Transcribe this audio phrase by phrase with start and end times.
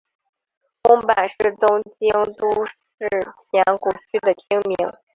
[0.81, 2.75] 宫坂是东京都世
[3.53, 4.93] 田谷区的町名。